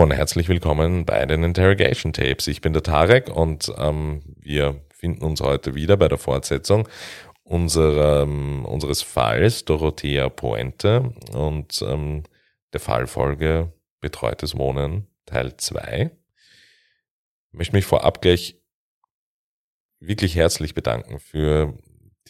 [0.00, 2.46] Und herzlich willkommen bei den Interrogation Tapes.
[2.46, 6.88] Ich bin der Tarek und ähm, wir finden uns heute wieder bei der Fortsetzung
[7.42, 12.22] unserer, unseres Falls Dorothea Poente und ähm,
[12.72, 16.10] der Fallfolge Betreutes Wohnen Teil 2.
[17.48, 18.58] Ich möchte mich vorab gleich
[19.98, 21.76] wirklich herzlich bedanken für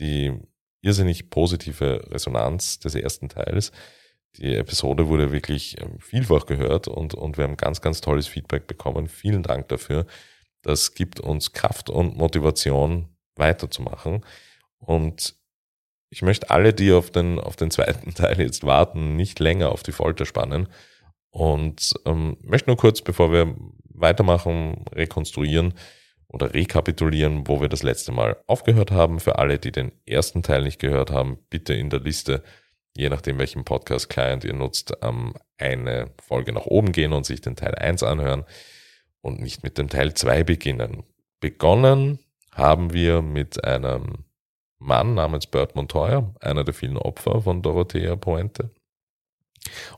[0.00, 0.32] die
[0.80, 3.70] irrsinnig positive Resonanz des ersten Teils
[4.36, 8.66] die Episode wurde wirklich ähm, vielfach gehört und, und wir haben ganz, ganz tolles Feedback
[8.66, 9.08] bekommen.
[9.08, 10.06] Vielen Dank dafür.
[10.62, 14.24] Das gibt uns Kraft und Motivation weiterzumachen.
[14.78, 15.34] Und
[16.10, 19.82] ich möchte alle, die auf den, auf den zweiten Teil jetzt warten, nicht länger auf
[19.82, 20.68] die Folter spannen.
[21.30, 25.74] Und ähm, möchte nur kurz, bevor wir weitermachen, rekonstruieren
[26.26, 29.20] oder rekapitulieren, wo wir das letzte Mal aufgehört haben.
[29.20, 32.42] Für alle, die den ersten Teil nicht gehört haben, bitte in der Liste
[32.96, 37.56] je nachdem, welchen Podcast-Client ihr nutzt, ähm, eine Folge nach oben gehen und sich den
[37.56, 38.44] Teil 1 anhören
[39.20, 41.04] und nicht mit dem Teil 2 beginnen.
[41.40, 42.18] Begonnen
[42.52, 44.24] haben wir mit einem
[44.78, 48.70] Mann namens Bert Montoya, einer der vielen Opfer von Dorothea Pointe,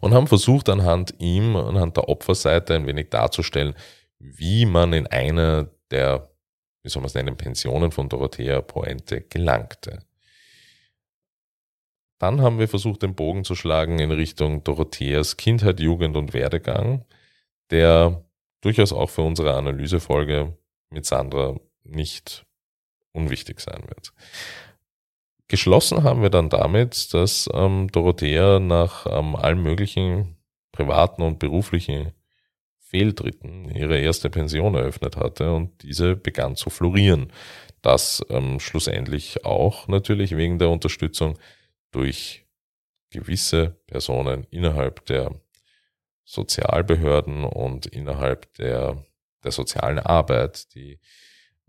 [0.01, 3.75] und haben versucht, anhand ihm, anhand der Opferseite ein wenig darzustellen,
[4.19, 6.31] wie man in einer der,
[6.83, 10.01] wie soll man es nennen, Pensionen von Dorothea Pointe gelangte.
[12.23, 17.05] Dann haben wir versucht, den Bogen zu schlagen in Richtung Dorotheas Kindheit, Jugend und Werdegang,
[17.71, 18.25] der
[18.61, 20.57] durchaus auch für unsere Analysefolge
[20.91, 22.47] mit Sandra nicht
[23.11, 24.13] unwichtig sein wird.
[25.49, 30.37] Geschlossen haben wir dann damit, dass ähm, Dorothea nach ähm, allen möglichen
[30.71, 32.13] privaten und beruflichen
[32.79, 37.33] Fehltritten ihre erste Pension eröffnet hatte und diese begann zu florieren.
[37.81, 41.37] Das ähm, schlussendlich auch natürlich wegen der Unterstützung
[41.93, 42.47] durch
[43.11, 45.41] gewisse Personen innerhalb der
[46.25, 49.05] Sozialbehörden und innerhalb der,
[49.45, 50.99] der sozialen Arbeit, die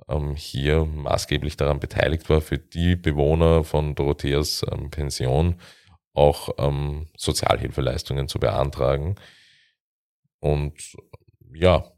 [0.07, 5.59] ähm, hier maßgeblich daran beteiligt war, für die Bewohner von Dorotheas ähm, Pension
[6.13, 9.15] auch ähm, Sozialhilfeleistungen zu beantragen
[10.39, 10.95] und
[11.53, 11.91] ja,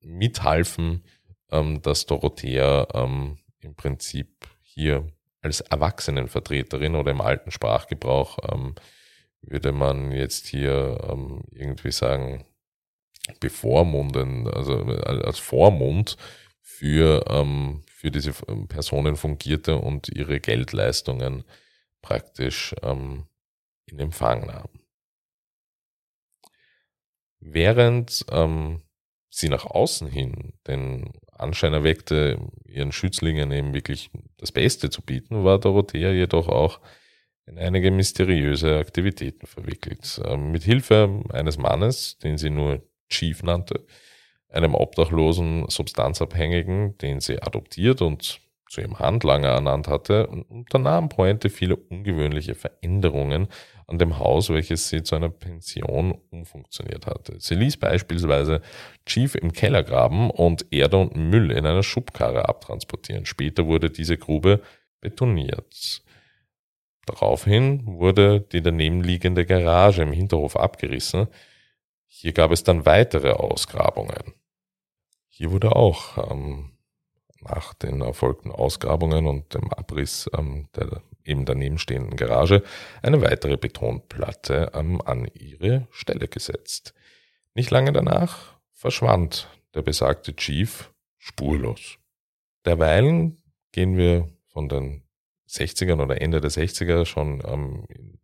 [0.00, 1.04] mithalfen,
[1.50, 8.74] ähm, dass Dorothea ähm, im Prinzip hier als Erwachsenenvertreterin oder im alten Sprachgebrauch ähm,
[9.42, 12.44] würde man jetzt hier ähm, irgendwie sagen,
[13.38, 16.16] bevormunden, also als Vormund
[16.60, 21.44] für, ähm, für diese ähm, Personen fungierte und ihre Geldleistungen
[22.02, 23.26] praktisch ähm,
[23.86, 24.68] in Empfang nahm.
[27.40, 28.82] Während ähm,
[29.30, 35.44] sie nach außen hin den Anschein erweckte, ihren Schützlingen eben wirklich das Beste zu bieten,
[35.44, 36.80] war Dorothea jedoch auch
[37.46, 40.20] in einige mysteriöse Aktivitäten verwickelt.
[40.24, 43.86] Ähm, mit Hilfe eines Mannes, den sie nur Chief nannte,
[44.48, 48.40] einem obdachlosen Substanzabhängigen, den sie adoptiert und
[48.70, 53.48] zu ihrem Handlanger ernannt hatte, unternahm Pointe viele ungewöhnliche Veränderungen
[53.88, 57.34] an dem Haus, welches sie zu einer Pension umfunktioniert hatte.
[57.40, 58.62] Sie ließ beispielsweise
[59.06, 63.26] Chief im Keller graben und Erde und Müll in einer Schubkarre abtransportieren.
[63.26, 64.62] Später wurde diese Grube
[65.00, 66.04] betoniert.
[67.06, 71.26] Daraufhin wurde die daneben liegende Garage im Hinterhof abgerissen.
[72.06, 74.34] Hier gab es dann weitere Ausgrabungen.
[75.28, 76.70] Hier wurde auch ähm,
[77.42, 82.62] nach den erfolgten Ausgrabungen und dem Abriss ähm, der eben daneben stehenden Garage
[83.02, 86.94] eine weitere Betonplatte ähm, an ihre Stelle gesetzt.
[87.54, 91.98] Nicht lange danach verschwand der besagte Chief spurlos.
[92.64, 93.42] Derweilen
[93.72, 95.02] gehen wir von den
[95.48, 98.18] 60ern oder Ende der 60er schon ähm, in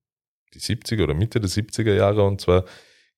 [0.55, 2.65] die 70er oder Mitte der 70er Jahre und zwar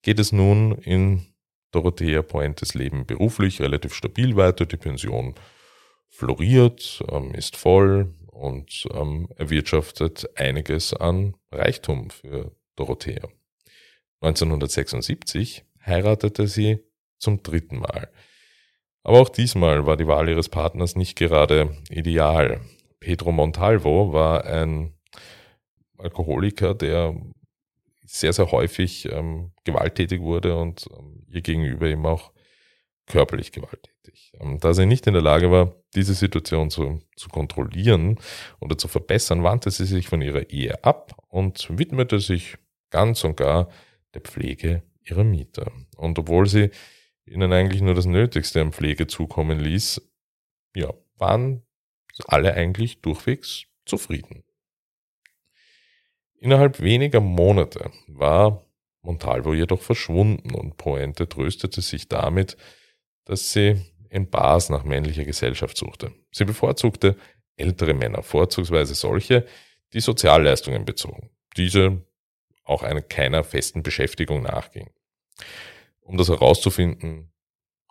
[0.02, 1.26] geht es nun in
[1.70, 4.64] Dorothea Pointes Leben beruflich relativ stabil weiter.
[4.64, 5.34] Die Pension
[6.08, 13.28] floriert, ähm, ist voll und ähm, erwirtschaftet einiges an Reichtum für Dorothea.
[14.20, 16.80] 1976 heiratete sie
[17.18, 18.10] zum dritten Mal.
[19.02, 22.60] Aber auch diesmal war die Wahl ihres Partners nicht gerade ideal.
[23.00, 24.94] Pedro Montalvo war ein
[25.98, 27.14] Alkoholiker, der
[28.04, 32.32] sehr, sehr häufig ähm, gewalttätig wurde und ähm, ihr gegenüber eben auch
[33.06, 33.97] körperlich gewalttätig.
[34.40, 38.18] Ähm, da sie nicht in der Lage war, diese Situation zu, zu kontrollieren
[38.60, 42.56] oder zu verbessern, wandte sie sich von ihrer Ehe ab und widmete sich
[42.90, 43.68] ganz und gar
[44.14, 45.70] der Pflege ihrer Mieter.
[45.96, 46.70] Und obwohl sie
[47.26, 50.00] ihnen eigentlich nur das Nötigste an Pflege zukommen ließ,
[50.74, 51.62] ja, waren
[52.26, 54.44] alle eigentlich durchwegs zufrieden.
[56.40, 58.64] Innerhalb weniger Monate war
[59.02, 62.56] Montalvo jedoch verschwunden und Poente tröstete sich damit,
[63.24, 66.12] dass sie in Bars nach männlicher Gesellschaft suchte.
[66.30, 67.16] Sie bevorzugte
[67.56, 69.46] ältere Männer, vorzugsweise solche,
[69.92, 71.30] die Sozialleistungen bezogen.
[71.56, 72.02] Diese
[72.64, 74.90] auch einer keiner festen Beschäftigung nachging.
[76.00, 77.32] Um das herauszufinden,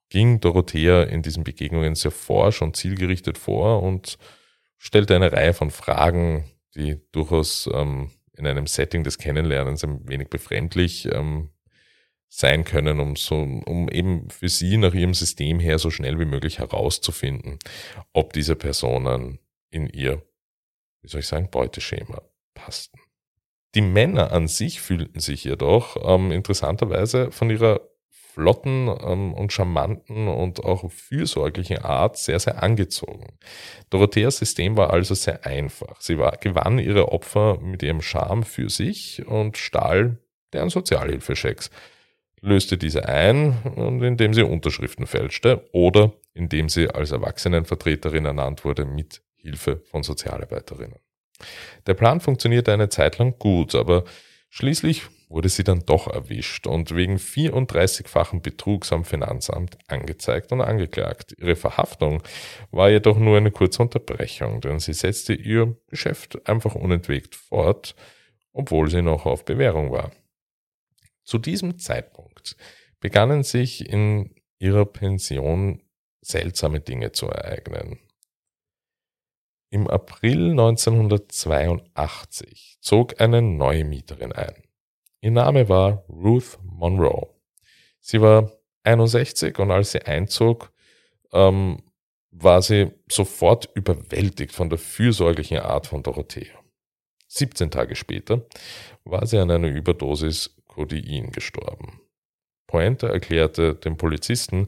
[0.10, 4.18] ging Dorothea in diesen Begegnungen sehr forsch und zielgerichtet vor und
[4.78, 10.30] stellte eine Reihe von Fragen, die durchaus ähm, in einem Setting des Kennenlernens ein wenig
[10.30, 11.50] befremdlich ähm,
[12.30, 16.26] sein können, um so, um eben für sie nach ihrem System her so schnell wie
[16.26, 17.58] möglich herauszufinden,
[18.14, 19.40] ob diese Personen
[19.70, 20.22] in ihr,
[21.02, 22.22] wie soll ich sagen, Beuteschema
[22.54, 23.00] passten.
[23.76, 27.82] Die Männer an sich fühlten sich jedoch ähm, interessanterweise von ihrer
[28.38, 33.26] flotten ähm, und charmanten und auch fürsorglichen Art sehr, sehr angezogen.
[33.90, 36.00] Dorotheas System war also sehr einfach.
[36.02, 40.18] Sie war, gewann ihre Opfer mit ihrem Charme für sich und stahl
[40.54, 41.72] deren Sozialhilfeschecks
[42.42, 43.58] löste diese ein,
[44.02, 51.00] indem sie Unterschriften fälschte oder indem sie als Erwachsenenvertreterin ernannt wurde mit Hilfe von Sozialarbeiterinnen.
[51.86, 54.04] Der Plan funktionierte eine Zeit lang gut, aber
[54.50, 61.36] schließlich wurde sie dann doch erwischt und wegen 34-fachen Betrugs am Finanzamt angezeigt und angeklagt.
[61.38, 62.24] Ihre Verhaftung
[62.72, 67.96] war jedoch nur eine kurze Unterbrechung, denn sie setzte ihr Geschäft einfach unentwegt fort,
[68.54, 70.12] obwohl sie noch auf Bewährung war.
[71.28, 72.56] Zu diesem Zeitpunkt
[73.02, 75.84] begannen sich in ihrer Pension
[76.22, 78.00] seltsame Dinge zu ereignen.
[79.70, 84.64] Im April 1982 zog eine neue Mieterin ein.
[85.20, 87.28] Ihr Name war Ruth Monroe.
[88.00, 88.54] Sie war
[88.84, 90.72] 61 und als sie einzog,
[91.34, 91.84] ähm,
[92.32, 96.58] war sie sofort überwältigt von der fürsorglichen Art von Dorothea.
[97.28, 98.46] 17 Tage später
[99.04, 102.00] war sie an einer Überdosis Codein gestorben.
[102.68, 104.68] Pointe erklärte den Polizisten,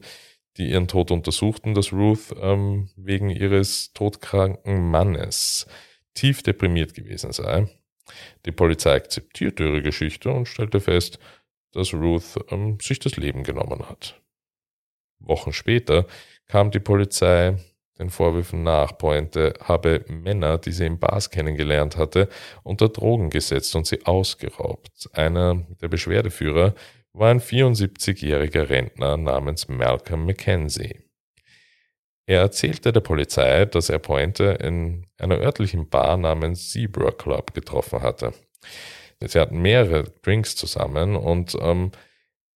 [0.56, 5.66] die ihren Tod untersuchten, dass Ruth ähm, wegen ihres todkranken Mannes
[6.14, 7.68] tief deprimiert gewesen sei.
[8.44, 11.20] Die Polizei akzeptierte ihre Geschichte und stellte fest,
[11.72, 14.20] dass Ruth ähm, sich das Leben genommen hat.
[15.20, 16.06] Wochen später
[16.46, 17.56] kam die Polizei
[18.00, 22.28] den Vorwürfen nach, Pointe habe Männer, die sie in Bars kennengelernt hatte,
[22.62, 25.08] unter Drogen gesetzt und sie ausgeraubt.
[25.12, 26.74] Einer der Beschwerdeführer
[27.12, 31.00] war ein 74-jähriger Rentner namens Malcolm Mackenzie.
[32.26, 38.02] Er erzählte der Polizei, dass er Pointe in einer örtlichen Bar namens Zebra Club getroffen
[38.02, 38.32] hatte.
[39.20, 41.90] Sie hatten mehrere Drinks zusammen und ähm,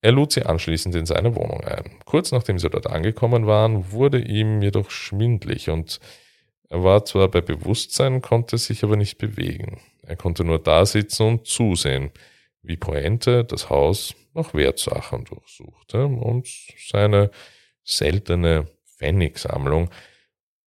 [0.04, 1.98] er lud sie anschließend in seine Wohnung ein.
[2.04, 5.98] Kurz nachdem sie dort angekommen waren, wurde ihm jedoch schwindlig und
[6.68, 9.80] er war zwar bei Bewusstsein, konnte sich aber nicht bewegen.
[10.02, 12.10] Er konnte nur da sitzen und zusehen,
[12.60, 16.48] wie Poente das Haus nach Wertsachen durchsuchte und
[16.86, 17.30] seine
[17.82, 18.66] seltene
[18.98, 19.88] Pfennigsammlung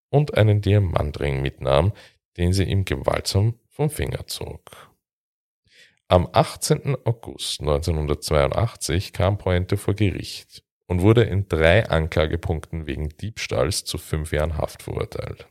[0.09, 1.93] und einen Diamantring mitnahm,
[2.37, 4.86] den sie ihm gewaltsam vom Finger zog.
[6.09, 6.95] Am 18.
[7.03, 14.31] August 1982 kam Pointe vor Gericht und wurde in drei Anklagepunkten wegen Diebstahls zu fünf
[14.31, 15.47] Jahren Haft verurteilt.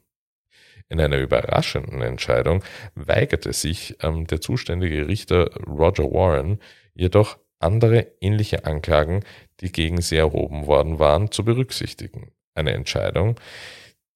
[0.88, 6.58] In einer überraschenden Entscheidung weigerte sich ähm, der zuständige Richter Roger Warren
[6.94, 9.24] jedoch andere ähnliche Anklagen,
[9.60, 12.30] die gegen sie erhoben worden waren, zu berücksichtigen.
[12.54, 13.38] Eine Entscheidung,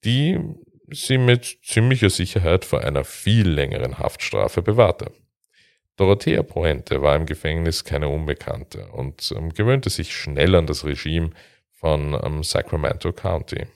[0.04, 0.38] die
[0.90, 5.12] sie mit ziemlicher Sicherheit vor einer viel längeren Haftstrafe bewahrte.
[6.00, 11.28] Dorothea Pointe war im Gefängnis keine Unbekannte und ähm, gewöhnte sich schnell an das Regime
[11.72, 13.66] von ähm, Sacramento County.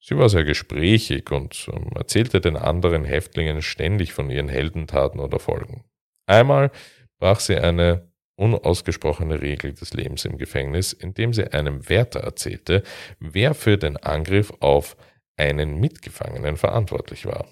[0.00, 5.38] Sie war sehr gesprächig und ähm, erzählte den anderen Häftlingen ständig von ihren Heldentaten oder
[5.38, 5.84] Folgen.
[6.24, 6.70] Einmal
[7.18, 12.82] brach sie eine unausgesprochene Regel des Lebens im Gefängnis, indem sie einem Wärter erzählte,
[13.18, 14.96] wer für den Angriff auf
[15.36, 17.46] einen Mitgefangenen verantwortlich war.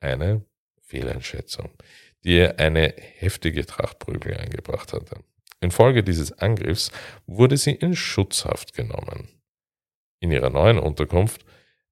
[0.00, 0.46] Eine
[0.80, 1.68] Fehleinschätzung
[2.24, 5.22] die ihr eine heftige Trachtprügel eingebracht hatte.
[5.60, 6.90] Infolge dieses Angriffs
[7.26, 9.28] wurde sie in Schutzhaft genommen.
[10.20, 11.44] In ihrer neuen Unterkunft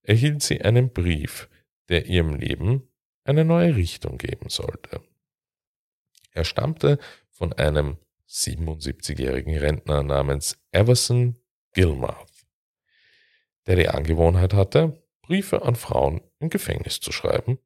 [0.02, 1.48] erhielt sie einen Brief,
[1.88, 2.88] der ihrem Leben
[3.24, 5.02] eine neue Richtung geben sollte.
[6.32, 6.98] Er stammte
[7.30, 11.36] von einem 77-jährigen Rentner namens Everson
[11.72, 12.46] Gilmouth,
[13.66, 17.58] der die Angewohnheit hatte, Briefe an Frauen im Gefängnis zu schreiben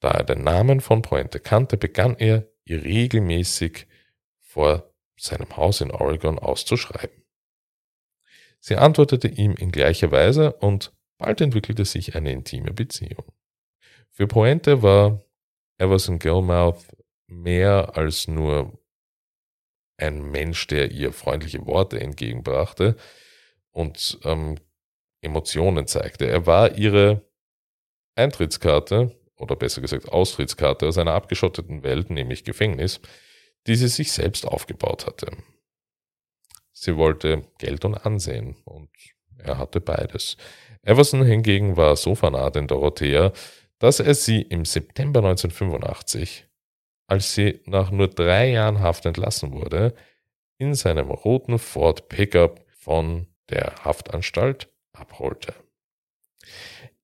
[0.00, 3.86] da er den Namen von Pointe kannte, begann er, ihr regelmäßig
[4.40, 7.24] vor seinem Haus in Oregon auszuschreiben.
[8.60, 13.32] Sie antwortete ihm in gleicher Weise und bald entwickelte sich eine intime Beziehung.
[14.10, 15.22] Für Pointe war
[15.78, 16.84] Everson Gilmouth
[17.26, 18.78] mehr als nur
[19.98, 22.96] ein Mensch, der ihr freundliche Worte entgegenbrachte
[23.70, 24.56] und ähm,
[25.20, 26.26] Emotionen zeigte.
[26.26, 27.22] Er war ihre
[28.14, 33.00] Eintrittskarte oder besser gesagt Austrittskarte aus einer abgeschotteten Welt, nämlich Gefängnis,
[33.66, 35.28] die sie sich selbst aufgebaut hatte.
[36.72, 38.90] Sie wollte Geld und Ansehen und
[39.38, 40.36] er hatte beides.
[40.82, 43.32] Everson hingegen war so fanat in Dorothea,
[43.78, 46.46] dass er sie im September 1985,
[47.06, 49.94] als sie nach nur drei Jahren Haft entlassen wurde,
[50.58, 55.54] in seinem roten Ford Pickup von der Haftanstalt abholte.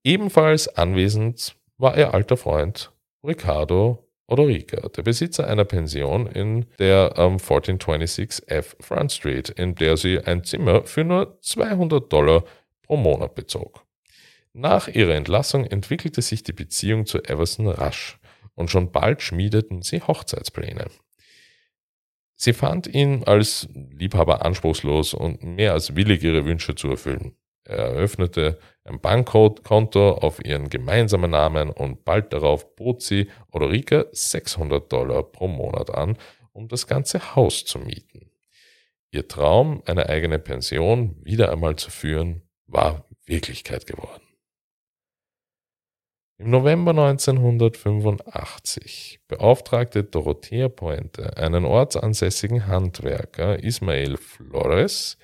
[0.04, 2.92] Ebenfalls anwesend war ihr alter Freund
[3.24, 9.96] Ricardo Odorica, der Besitzer einer Pension in der ähm, 1426 F Front Street, in der
[9.96, 12.44] sie ein Zimmer für nur 200 Dollar
[12.82, 13.84] pro Monat bezog.
[14.52, 18.20] Nach ihrer Entlassung entwickelte sich die Beziehung zu Everson rasch
[18.54, 20.86] und schon bald schmiedeten sie Hochzeitspläne.
[22.36, 27.34] Sie fand ihn als Liebhaber anspruchslos und mehr als willig, ihre Wünsche zu erfüllen.
[27.64, 34.92] Er eröffnete ein Bankkonto auf ihren gemeinsamen Namen und bald darauf bot sie Odorica 600
[34.92, 36.18] Dollar pro Monat an,
[36.52, 38.30] um das ganze Haus zu mieten.
[39.10, 44.22] Ihr Traum, eine eigene Pension wieder einmal zu führen, war Wirklichkeit geworden.
[46.38, 55.18] Im November 1985 beauftragte Dorothea Pointe einen ortsansässigen Handwerker Ismael Flores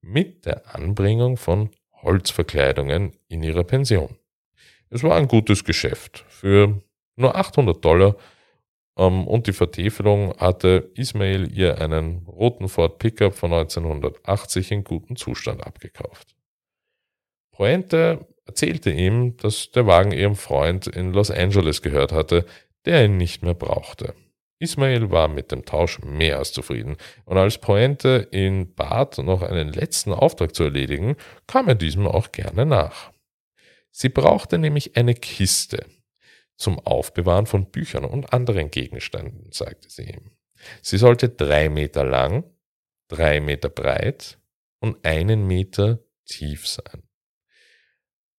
[0.00, 1.68] mit der Anbringung von
[2.02, 4.16] Holzverkleidungen in ihrer Pension.
[4.90, 6.24] Es war ein gutes Geschäft.
[6.28, 6.82] Für
[7.16, 8.16] nur 800 Dollar
[8.96, 15.16] ähm, und die Vertäfelung hatte Ismail ihr einen roten Ford Pickup von 1980 in gutem
[15.16, 16.34] Zustand abgekauft.
[17.52, 22.44] Pointe erzählte ihm, dass der Wagen ihrem Freund in Los Angeles gehört hatte,
[22.84, 24.14] der ihn nicht mehr brauchte.
[24.62, 29.72] Ismail war mit dem Tausch mehr als zufrieden, und als Pointe ihn bat, noch einen
[29.72, 31.16] letzten Auftrag zu erledigen,
[31.46, 33.12] kam er diesem auch gerne nach.
[33.90, 35.84] Sie brauchte nämlich eine Kiste
[36.56, 40.30] zum Aufbewahren von Büchern und anderen Gegenständen, sagte sie ihm.
[40.80, 42.44] Sie sollte drei Meter lang,
[43.08, 44.38] drei Meter breit
[44.80, 47.02] und einen Meter tief sein.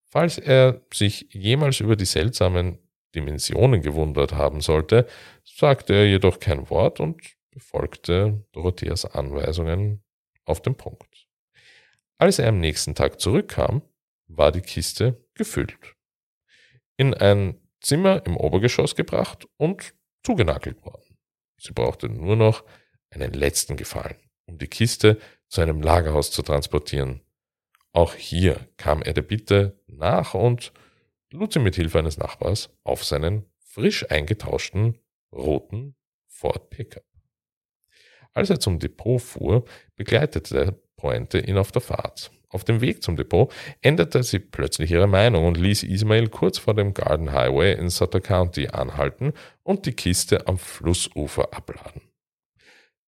[0.05, 2.79] Falls er sich jemals über die seltsamen
[3.15, 5.07] Dimensionen gewundert haben sollte,
[5.43, 10.03] sagte er jedoch kein Wort und befolgte Dorotheas Anweisungen
[10.45, 11.27] auf den Punkt.
[12.17, 13.81] Als er am nächsten Tag zurückkam,
[14.27, 15.95] war die Kiste gefüllt,
[16.97, 19.93] in ein Zimmer im Obergeschoss gebracht und
[20.23, 21.17] zugenagelt worden.
[21.57, 22.63] Sie brauchte nur noch
[23.09, 27.21] einen letzten Gefallen, um die Kiste zu einem Lagerhaus zu transportieren.
[27.91, 30.73] Auch hier kam er der Bitte nach und
[31.33, 34.99] lud sie mit Hilfe eines Nachbars auf seinen frisch eingetauschten
[35.31, 35.95] roten
[36.27, 37.03] Ford Pickup.
[38.33, 42.31] Als er zum Depot fuhr, begleitete Pointe ihn auf der Fahrt.
[42.49, 46.75] Auf dem Weg zum Depot änderte sie plötzlich ihre Meinung und ließ Ismail kurz vor
[46.75, 52.01] dem Garden Highway in Sutter County anhalten und die Kiste am Flussufer abladen.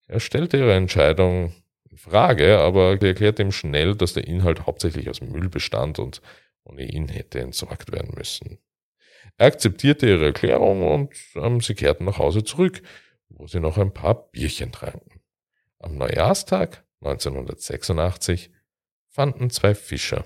[0.07, 1.53] Er stellte ihre Entscheidung
[1.89, 6.21] in Frage, aber erklärte ihm schnell, dass der Inhalt hauptsächlich aus Müll bestand und
[6.65, 8.59] ohne ihn hätte entsorgt werden müssen.
[9.37, 12.81] Er akzeptierte ihre Erklärung und ähm, sie kehrten nach Hause zurück,
[13.29, 15.21] wo sie noch ein paar Bierchen tranken.
[15.79, 18.51] Am Neujahrstag 1986
[19.07, 20.25] fanden zwei Fischer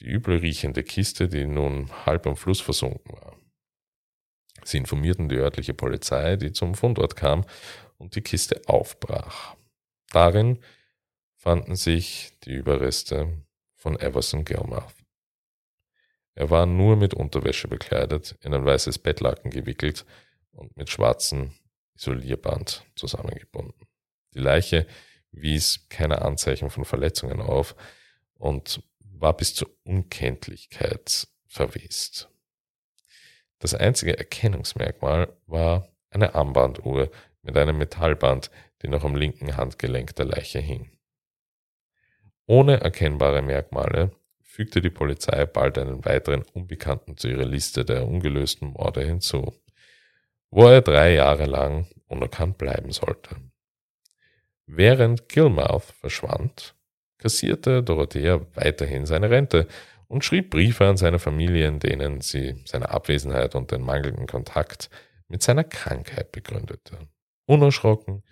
[0.00, 3.36] die übel riechende Kiste, die nun halb am Fluss versunken war.
[4.64, 7.44] Sie informierten die örtliche Polizei, die zum Fundort kam
[7.98, 9.56] und die Kiste aufbrach.
[10.10, 10.58] Darin
[11.36, 13.42] fanden sich die Überreste
[13.74, 14.95] von Everson Gilmouth.
[16.36, 20.04] Er war nur mit Unterwäsche bekleidet, in ein weißes Bettlaken gewickelt
[20.52, 21.52] und mit schwarzem
[21.96, 23.88] Isolierband zusammengebunden.
[24.34, 24.86] Die Leiche
[25.32, 27.74] wies keine Anzeichen von Verletzungen auf
[28.34, 32.28] und war bis zur Unkenntlichkeit verwest.
[33.58, 38.50] Das einzige Erkennungsmerkmal war eine Armbanduhr mit einem Metallband,
[38.82, 40.90] die noch am linken Handgelenk der Leiche hing.
[42.44, 44.14] Ohne erkennbare Merkmale
[44.56, 49.52] fügte die Polizei bald einen weiteren Unbekannten zu ihrer Liste der ungelösten Morde hinzu,
[50.50, 53.36] wo er drei Jahre lang unerkannt bleiben sollte.
[54.64, 56.74] Während Gilmouth verschwand,
[57.18, 59.68] kassierte Dorothea weiterhin seine Rente
[60.08, 64.88] und schrieb Briefe an seine Familie, in denen sie seine Abwesenheit und den mangelnden Kontakt
[65.28, 66.96] mit seiner Krankheit begründete.
[67.44, 68.22] Unerschrocken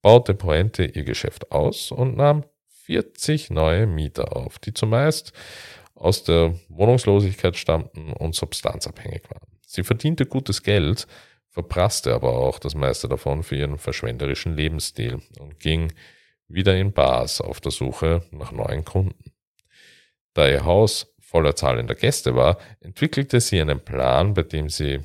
[0.00, 2.44] baute Pointe ihr Geschäft aus und nahm
[2.84, 5.32] 40 neue Mieter auf, die zumeist
[5.94, 9.58] aus der Wohnungslosigkeit stammten und substanzabhängig waren.
[9.66, 11.06] Sie verdiente gutes Geld,
[11.48, 15.92] verprasste aber auch das meiste davon für ihren verschwenderischen Lebensstil und ging
[16.48, 19.32] wieder in Bars auf der Suche nach neuen Kunden.
[20.34, 25.00] Da ihr Haus voller zahlender Gäste war, entwickelte sie einen Plan, bei dem sie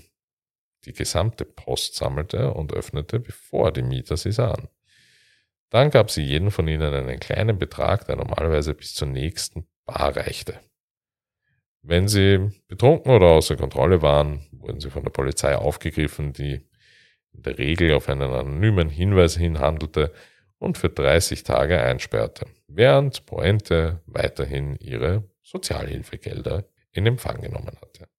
[0.85, 4.67] die gesamte Post sammelte und öffnete, bevor die Mieter sie sahen.
[5.69, 10.15] Dann gab sie jedem von ihnen einen kleinen Betrag, der normalerweise bis zur nächsten Bar
[10.15, 10.59] reichte.
[11.81, 16.61] Wenn sie betrunken oder außer Kontrolle waren, wurden sie von der Polizei aufgegriffen, die
[17.33, 20.13] in der Regel auf einen anonymen Hinweis hin handelte
[20.57, 28.09] und für 30 Tage einsperrte, während Pointe weiterhin ihre Sozialhilfegelder in Empfang genommen hatte.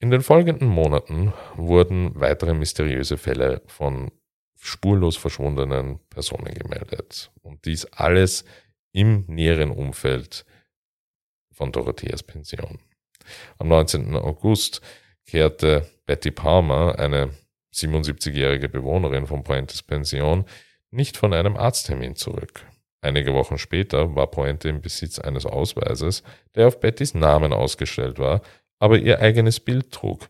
[0.00, 4.10] In den folgenden Monaten wurden weitere mysteriöse Fälle von
[4.60, 7.32] spurlos verschwundenen Personen gemeldet.
[7.42, 8.44] Und dies alles
[8.92, 10.44] im näheren Umfeld
[11.50, 12.78] von Dorotheas Pension.
[13.58, 14.14] Am 19.
[14.16, 14.80] August
[15.26, 17.30] kehrte Betty Palmer, eine
[17.74, 20.44] 77-jährige Bewohnerin von Pointes Pension,
[20.90, 22.66] nicht von einem Arzttermin zurück.
[23.00, 26.22] Einige Wochen später war Pointe im Besitz eines Ausweises,
[26.54, 28.42] der auf Bettys Namen ausgestellt war,
[28.78, 30.28] aber ihr eigenes Bild trug.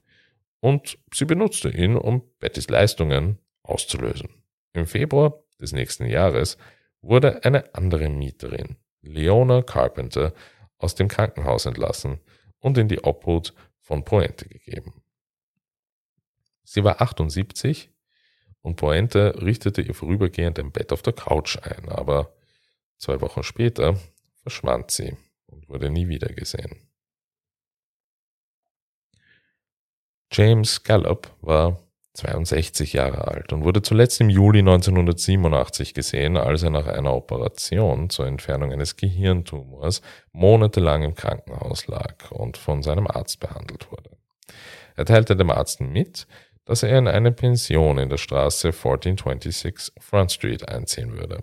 [0.61, 3.39] Und sie benutzte ihn, um Bettys Leistungen
[3.71, 4.29] auszulösen.
[4.73, 6.57] Im Februar des nächsten Jahres
[7.03, 10.35] wurde eine andere Mieterin, Leona Carpenter,
[10.79, 12.21] aus dem Krankenhaus entlassen
[12.59, 15.03] und in die Obhut von Pointe gegeben.
[16.65, 17.91] Sie war 78
[18.63, 22.35] und Pointe richtete ihr vorübergehend ein Bett auf der Couch ein, aber
[22.97, 23.99] zwei Wochen später
[24.43, 26.89] verschwand sie und wurde nie wieder gesehen.
[30.33, 31.83] James Gallup war
[32.15, 38.11] 62 Jahre alt und wurde zuletzt im Juli 1987 gesehen, als er nach einer Operation
[38.11, 44.11] zur Entfernung eines Gehirntumors monatelang im Krankenhaus lag und von seinem Arzt behandelt wurde.
[44.97, 46.27] Er teilte dem Arzt mit,
[46.65, 51.43] dass er in eine Pension in der Straße 1426 Front Street einziehen würde.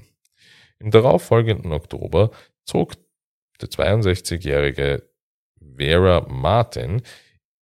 [0.79, 2.31] Im darauffolgenden Oktober
[2.65, 2.93] zog
[3.61, 5.09] der 62-jährige
[5.75, 7.01] Vera Martin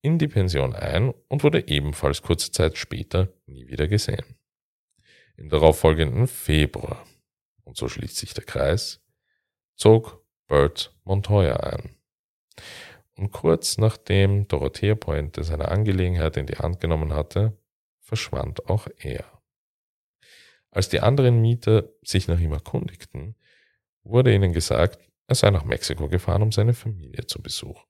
[0.05, 4.37] in die Pension ein und wurde ebenfalls kurze Zeit später nie wieder gesehen.
[5.35, 7.03] Im darauffolgenden Februar,
[7.63, 9.03] und so schließt sich der Kreis,
[9.75, 11.95] zog Bert Montoya ein.
[13.15, 17.57] Und kurz nachdem Dorothea Pointe seine Angelegenheit in die Hand genommen hatte,
[17.99, 19.25] verschwand auch er.
[20.69, 23.35] Als die anderen Mieter sich nach ihm erkundigten,
[24.03, 27.81] wurde ihnen gesagt, er sei nach Mexiko gefahren, um seine Familie zu besuchen.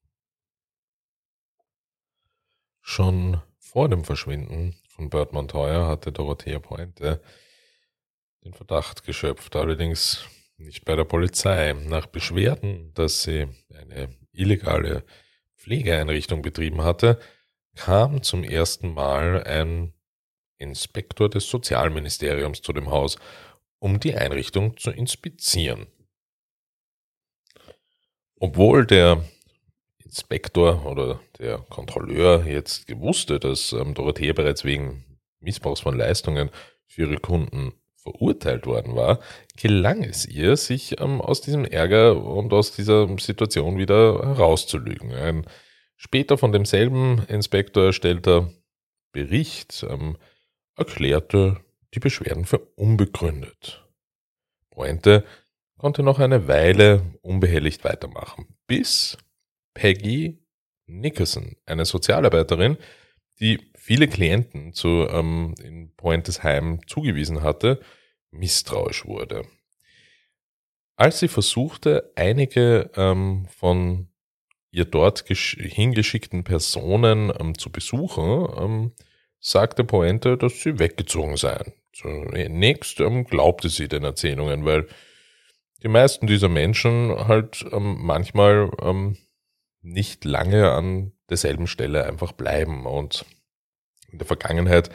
[2.87, 7.19] Schon vor dem Verschwinden von Bert Montoya hatte Dorothea Pointe
[8.43, 10.23] den Verdacht geschöpft, allerdings
[10.57, 11.73] nicht bei der Polizei.
[11.73, 15.03] Nach Beschwerden, dass sie eine illegale
[15.57, 17.19] Pflegeeinrichtung betrieben hatte,
[17.73, 19.91] kam zum ersten Mal ein
[20.59, 23.17] Inspektor des Sozialministeriums zu dem Haus,
[23.79, 25.87] um die Einrichtung zu inspizieren.
[28.35, 29.25] Obwohl der
[30.15, 35.03] Inspektor oder der Kontrolleur jetzt gewusste, dass ähm, Dorothea bereits wegen
[35.41, 36.51] Missbrauchs von Leistungen
[36.87, 39.19] für ihre Kunden verurteilt worden war,
[39.57, 45.11] gelang es ihr, sich ähm, aus diesem Ärger und aus dieser Situation wieder herauszulügen.
[45.11, 45.45] Ein
[45.97, 48.53] später von demselben Inspektor erstellter
[49.11, 50.15] Bericht ähm,
[50.77, 51.57] erklärte
[51.93, 53.85] die Beschwerden für unbegründet.
[54.69, 55.25] Pointe
[55.77, 59.17] konnte noch eine Weile unbehelligt weitermachen, bis
[59.75, 60.39] Peggy
[60.87, 62.77] Nickerson, eine Sozialarbeiterin,
[63.39, 67.79] die viele Klienten zu ähm, in Pointes Heim zugewiesen hatte,
[68.31, 69.43] misstrauisch wurde.
[70.95, 74.07] Als sie versuchte, einige ähm, von
[74.71, 78.91] ihr dort hingeschickten Personen ähm, zu besuchen, ähm,
[79.39, 81.73] sagte Pointe, dass sie weggezogen seien.
[81.93, 84.87] Zunächst ähm, glaubte sie den Erzählungen, weil
[85.83, 89.17] die meisten dieser Menschen halt ähm, manchmal ähm,
[89.85, 93.25] nicht lange an derselben Stelle einfach bleiben und
[94.11, 94.89] in der Vergangenheit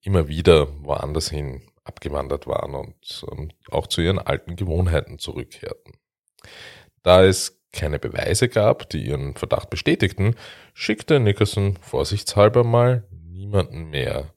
[0.00, 5.94] immer wieder woanders hin abgewandert waren und, und auch zu ihren alten Gewohnheiten zurückkehrten.
[7.02, 10.36] Da es keine Beweise gab, die ihren Verdacht bestätigten,
[10.74, 14.32] schickte Nickerson vorsichtshalber mal niemanden mehr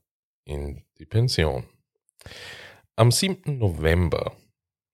[0.46, 1.66] in die Pension.
[2.96, 3.58] Am 7.
[3.58, 4.36] November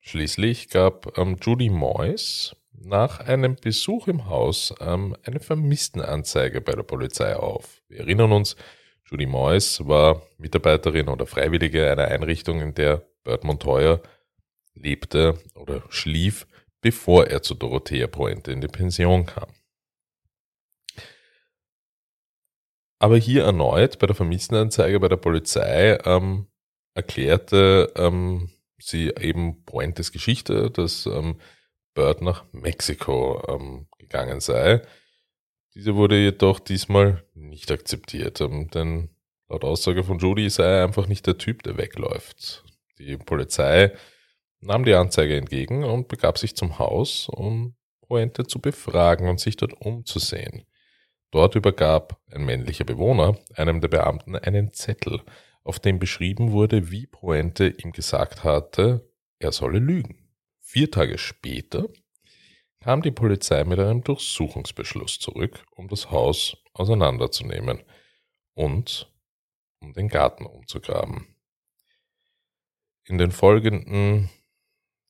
[0.02, 6.84] schließlich gab ähm, Judy Moyes nach einem Besuch im Haus ähm, eine Vermisstenanzeige bei der
[6.84, 7.82] Polizei auf.
[7.88, 8.56] Wir erinnern uns,
[9.10, 14.00] Judy Moyes war Mitarbeiterin oder Freiwillige einer Einrichtung, in der Bert Montoya
[14.74, 16.48] lebte oder schlief,
[16.82, 19.50] bevor er zu Dorothea Pointe in die Pension kam.
[23.00, 26.48] Aber hier erneut bei der Vermisstenanzeige bei der Polizei ähm,
[26.94, 31.38] erklärte ähm, sie eben Pointes Geschichte, dass ähm,
[31.94, 34.82] Bird nach Mexiko ähm, gegangen sei.
[35.74, 39.10] Diese wurde jedoch diesmal nicht akzeptiert, ähm, denn
[39.50, 42.64] laut Aussage von Judy sei er einfach nicht der Typ, der wegläuft.
[43.00, 43.94] Die Polizei
[44.60, 49.58] nahm die Anzeige entgegen und begab sich zum Haus, um Pointe zu befragen und sich
[49.58, 50.66] dort umzusehen.
[51.32, 55.22] Dort übergab ein männlicher Bewohner einem der Beamten einen Zettel,
[55.64, 60.31] auf dem beschrieben wurde, wie Pointe ihm gesagt hatte, er solle lügen.
[60.72, 61.90] Vier Tage später
[62.80, 67.84] kam die Polizei mit einem Durchsuchungsbeschluss zurück, um das Haus auseinanderzunehmen
[68.54, 69.12] und
[69.82, 71.36] um den Garten umzugraben.
[73.04, 74.30] In den folgenden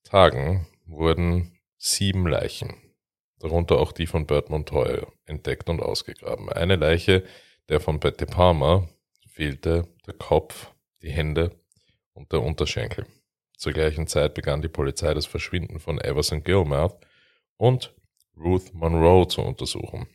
[0.02, 2.76] Tagen wurden sieben Leichen
[3.38, 6.50] darunter auch die von Bert Montoya, entdeckt und ausgegraben.
[6.50, 7.24] Eine Leiche,
[7.70, 8.90] der von Betty Palmer,
[9.28, 10.72] fehlte der Kopf,
[11.04, 11.56] die Hände
[12.14, 13.06] und der Unterschenkel.
[13.62, 16.98] Zur gleichen Zeit begann die Polizei das Verschwinden von Everson Gilmouth
[17.58, 17.94] und
[18.36, 20.08] Ruth Monroe zu untersuchen.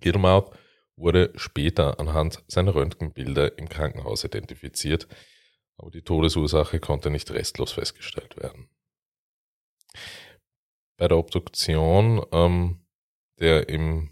[0.00, 0.50] Gilmouth
[0.96, 5.06] wurde später anhand seiner Röntgenbilder im Krankenhaus identifiziert,
[5.76, 8.68] aber die Todesursache konnte nicht restlos festgestellt werden
[10.98, 12.80] bei der Obduktion ähm,
[13.40, 14.10] der im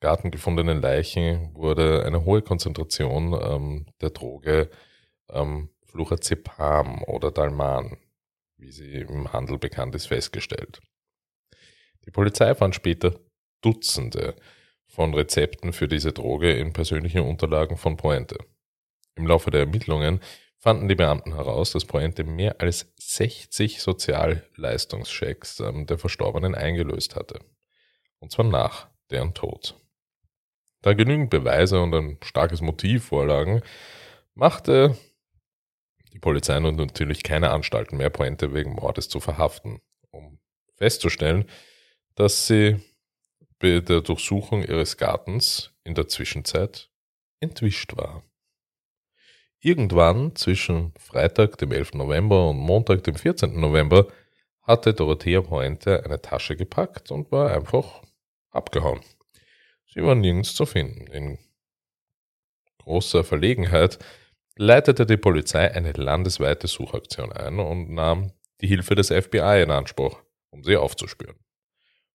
[0.00, 4.70] Garten gefundenen Leichen wurde eine hohe Konzentration ähm, der Droge
[5.30, 7.98] ähm, Flurazepam oder Dalman,
[8.56, 10.80] wie sie im Handel bekannt ist, festgestellt.
[12.06, 13.20] Die Polizei fand später
[13.60, 14.34] Dutzende
[14.86, 18.38] von Rezepten für diese Droge in persönlichen Unterlagen von Pointe.
[19.14, 20.20] Im Laufe der Ermittlungen
[20.58, 27.40] fanden die Beamten heraus, dass Pointe mehr als 60 Sozialleistungschecks ähm, der Verstorbenen eingelöst hatte.
[28.18, 29.76] Und zwar nach deren Tod.
[30.80, 33.62] Da genügend Beweise und ein starkes Motiv vorlagen,
[34.34, 34.96] machte
[36.12, 40.38] die Polizei nun natürlich keine Anstalten mehr, Pointe wegen Mordes zu verhaften, um
[40.76, 41.46] festzustellen,
[42.14, 42.76] dass sie
[43.58, 46.90] bei der Durchsuchung ihres Gartens in der Zwischenzeit
[47.40, 48.22] entwischt war.
[49.60, 51.94] Irgendwann zwischen Freitag, dem 11.
[51.94, 53.58] November und Montag, dem 14.
[53.60, 54.08] November,
[54.62, 58.02] hatte Dorothea Pointe eine Tasche gepackt und war einfach
[58.50, 59.00] abgehauen.
[59.86, 61.06] Sie war nirgends zu finden.
[61.06, 61.38] In
[62.78, 63.98] großer Verlegenheit
[64.56, 70.22] leitete die Polizei eine landesweite Suchaktion ein und nahm die Hilfe des FBI in Anspruch,
[70.50, 71.36] um sie aufzuspüren.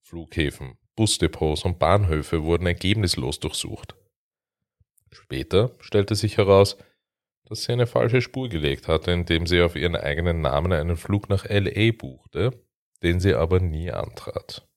[0.01, 3.95] Flughäfen, Busdepots und Bahnhöfe wurden ergebnislos durchsucht.
[5.11, 6.77] Später stellte sich heraus,
[7.45, 11.29] dass sie eine falsche Spur gelegt hatte, indem sie auf ihren eigenen Namen einen Flug
[11.29, 12.51] nach LA buchte,
[13.03, 14.67] den sie aber nie antrat.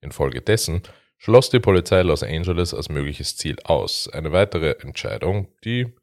[0.00, 0.82] Infolgedessen
[1.18, 4.08] schloss die Polizei Los Angeles als mögliches Ziel aus.
[4.08, 5.94] Eine weitere Entscheidung, die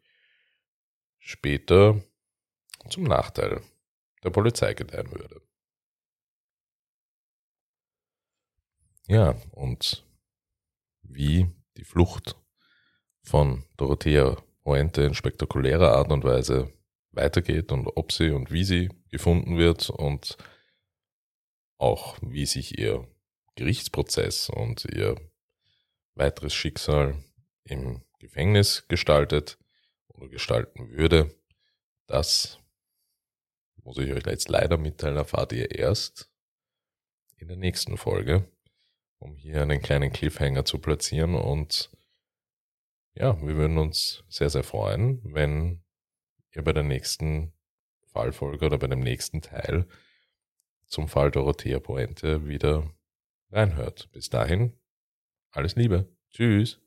[1.27, 2.01] später
[2.89, 3.61] zum Nachteil
[4.23, 5.41] der Polizei gedeihen würde.
[9.07, 10.05] Ja, und
[11.01, 12.37] wie die Flucht
[13.23, 16.73] von Dorothea Pointe in spektakulärer Art und Weise
[17.11, 20.37] weitergeht und ob sie und wie sie gefunden wird und
[21.77, 23.05] auch wie sich ihr
[23.55, 25.15] Gerichtsprozess und ihr
[26.15, 27.21] weiteres Schicksal
[27.63, 29.57] im Gefängnis gestaltet
[30.29, 31.35] gestalten würde,
[32.07, 32.59] das
[33.83, 36.29] muss ich euch jetzt leider mitteilen, erfahrt ihr erst
[37.37, 38.51] in der nächsten Folge,
[39.19, 41.91] um hier einen kleinen Cliffhanger zu platzieren und
[43.13, 45.83] ja, wir würden uns sehr, sehr freuen, wenn
[46.53, 47.53] ihr bei der nächsten
[48.05, 49.87] Fallfolge oder bei dem nächsten Teil
[50.85, 52.93] zum Fall Dorothea Poente wieder
[53.51, 54.09] reinhört.
[54.11, 54.73] Bis dahin,
[55.51, 56.07] alles Liebe.
[56.31, 56.86] Tschüss.